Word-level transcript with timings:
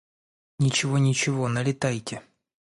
—Ничего, 0.59 0.97
ничего, 0.97 1.47
налейте. 1.47 2.23